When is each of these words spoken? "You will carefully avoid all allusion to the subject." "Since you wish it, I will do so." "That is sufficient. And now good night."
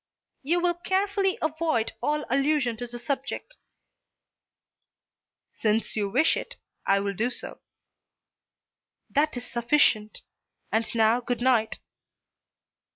"You 0.41 0.59
will 0.59 0.73
carefully 0.73 1.37
avoid 1.43 1.93
all 2.01 2.25
allusion 2.27 2.75
to 2.77 2.87
the 2.87 2.97
subject." 2.97 3.57
"Since 5.53 5.95
you 5.95 6.09
wish 6.09 6.35
it, 6.35 6.55
I 6.87 6.99
will 6.99 7.13
do 7.13 7.29
so." 7.29 7.59
"That 9.11 9.37
is 9.37 9.45
sufficient. 9.45 10.23
And 10.71 10.87
now 10.95 11.19
good 11.21 11.41
night." 11.41 11.77